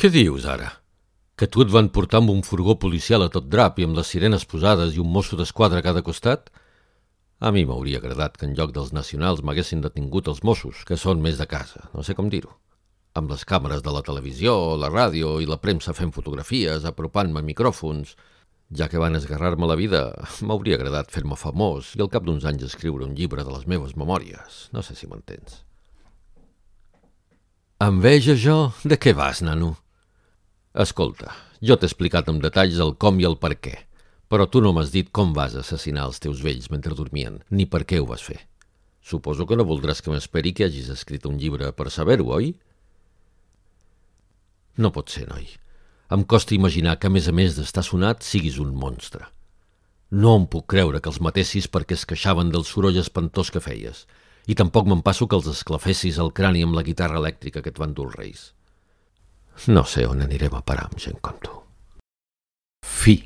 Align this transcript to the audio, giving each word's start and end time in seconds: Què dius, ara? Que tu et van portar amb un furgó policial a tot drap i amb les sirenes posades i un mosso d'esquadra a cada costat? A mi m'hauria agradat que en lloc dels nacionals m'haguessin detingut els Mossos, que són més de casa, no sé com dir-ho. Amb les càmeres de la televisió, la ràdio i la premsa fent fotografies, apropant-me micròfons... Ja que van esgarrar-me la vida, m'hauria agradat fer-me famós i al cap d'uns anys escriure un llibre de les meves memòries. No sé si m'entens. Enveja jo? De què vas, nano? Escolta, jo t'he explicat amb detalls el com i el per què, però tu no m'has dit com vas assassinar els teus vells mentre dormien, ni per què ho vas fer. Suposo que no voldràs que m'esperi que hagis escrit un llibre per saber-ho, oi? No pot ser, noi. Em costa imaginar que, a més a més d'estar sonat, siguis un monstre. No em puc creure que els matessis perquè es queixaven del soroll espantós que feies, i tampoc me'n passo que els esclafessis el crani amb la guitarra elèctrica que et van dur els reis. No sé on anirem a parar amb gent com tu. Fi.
Què 0.00 0.08
dius, 0.08 0.46
ara? 0.48 0.70
Que 1.36 1.44
tu 1.44 1.60
et 1.60 1.68
van 1.68 1.90
portar 1.92 2.22
amb 2.22 2.30
un 2.32 2.38
furgó 2.40 2.72
policial 2.80 3.20
a 3.20 3.26
tot 3.32 3.50
drap 3.52 3.76
i 3.76 3.84
amb 3.84 3.98
les 3.98 4.08
sirenes 4.08 4.46
posades 4.48 4.94
i 4.96 5.00
un 5.02 5.10
mosso 5.12 5.36
d'esquadra 5.36 5.82
a 5.82 5.84
cada 5.84 6.00
costat? 6.00 6.46
A 7.44 7.50
mi 7.52 7.66
m'hauria 7.68 7.98
agradat 8.00 8.38
que 8.40 8.48
en 8.48 8.54
lloc 8.56 8.72
dels 8.72 8.94
nacionals 8.96 9.42
m'haguessin 9.44 9.82
detingut 9.84 10.30
els 10.32 10.40
Mossos, 10.40 10.86
que 10.88 10.96
són 10.96 11.20
més 11.20 11.36
de 11.36 11.44
casa, 11.50 11.82
no 11.92 12.00
sé 12.00 12.16
com 12.16 12.30
dir-ho. 12.32 12.48
Amb 13.20 13.28
les 13.34 13.44
càmeres 13.44 13.84
de 13.84 13.92
la 13.92 14.00
televisió, 14.06 14.54
la 14.80 14.88
ràdio 14.88 15.34
i 15.44 15.50
la 15.50 15.60
premsa 15.60 15.92
fent 15.92 16.14
fotografies, 16.16 16.88
apropant-me 16.88 17.44
micròfons... 17.52 18.16
Ja 18.70 18.86
que 18.86 19.00
van 19.02 19.18
esgarrar-me 19.18 19.66
la 19.66 19.74
vida, 19.74 20.04
m'hauria 20.46 20.76
agradat 20.78 21.10
fer-me 21.10 21.36
famós 21.36 21.92
i 21.98 22.00
al 22.00 22.08
cap 22.08 22.22
d'uns 22.22 22.46
anys 22.46 22.68
escriure 22.70 23.02
un 23.04 23.16
llibre 23.18 23.42
de 23.42 23.50
les 23.50 23.66
meves 23.66 23.96
memòries. 23.98 24.62
No 24.72 24.80
sé 24.86 24.94
si 24.94 25.10
m'entens. 25.10 25.64
Enveja 27.82 28.38
jo? 28.38 28.60
De 28.86 28.96
què 28.96 29.12
vas, 29.18 29.42
nano? 29.42 29.74
Escolta, 30.70 31.32
jo 31.58 31.74
t'he 31.74 31.88
explicat 31.88 32.28
amb 32.30 32.44
detalls 32.44 32.76
el 32.78 32.92
com 32.94 33.16
i 33.18 33.24
el 33.26 33.34
per 33.42 33.56
què, 33.58 33.72
però 34.30 34.44
tu 34.46 34.60
no 34.62 34.70
m'has 34.70 34.92
dit 34.94 35.08
com 35.10 35.32
vas 35.34 35.56
assassinar 35.58 36.04
els 36.06 36.22
teus 36.22 36.44
vells 36.46 36.68
mentre 36.70 36.94
dormien, 36.94 37.40
ni 37.50 37.66
per 37.66 37.82
què 37.82 37.98
ho 37.98 38.06
vas 38.06 38.22
fer. 38.22 38.38
Suposo 39.02 39.48
que 39.50 39.58
no 39.58 39.66
voldràs 39.66 39.98
que 39.98 40.12
m'esperi 40.12 40.52
que 40.54 40.68
hagis 40.68 40.92
escrit 40.94 41.26
un 41.26 41.40
llibre 41.42 41.72
per 41.74 41.88
saber-ho, 41.90 42.28
oi? 42.36 42.52
No 44.78 44.92
pot 44.94 45.10
ser, 45.10 45.26
noi. 45.26 45.48
Em 46.14 46.22
costa 46.22 46.54
imaginar 46.54 47.00
que, 47.00 47.10
a 47.10 47.14
més 47.16 47.26
a 47.26 47.34
més 47.34 47.58
d'estar 47.58 47.82
sonat, 47.82 48.22
siguis 48.22 48.60
un 48.62 48.70
monstre. 48.70 49.26
No 50.14 50.36
em 50.38 50.46
puc 50.46 50.68
creure 50.70 51.02
que 51.02 51.10
els 51.10 51.18
matessis 51.18 51.66
perquè 51.66 51.98
es 51.98 52.06
queixaven 52.06 52.54
del 52.54 52.62
soroll 52.62 53.02
espantós 53.02 53.50
que 53.50 53.62
feies, 53.62 54.06
i 54.46 54.54
tampoc 54.54 54.86
me'n 54.86 55.02
passo 55.02 55.26
que 55.26 55.34
els 55.34 55.50
esclafessis 55.50 56.22
el 56.22 56.30
crani 56.30 56.62
amb 56.62 56.78
la 56.78 56.86
guitarra 56.86 57.18
elèctrica 57.18 57.58
que 57.58 57.74
et 57.74 57.82
van 57.82 57.94
dur 57.94 58.06
els 58.12 58.18
reis. 58.22 58.48
No 59.68 59.84
sé 59.84 60.06
on 60.08 60.22
anirem 60.24 60.54
a 60.56 60.62
parar 60.64 60.86
amb 60.88 61.00
gent 61.00 61.20
com 61.20 61.36
tu. 61.44 61.52
Fi. 62.86 63.20